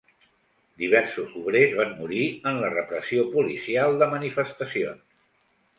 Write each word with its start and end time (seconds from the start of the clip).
Diversos 0.83 1.35
obrers 1.41 1.75
van 1.81 1.91
morir 1.99 2.23
en 2.53 2.59
la 2.65 2.73
repressió 2.77 3.27
policial 3.39 4.01
de 4.03 4.11
manifestacions. 4.17 5.21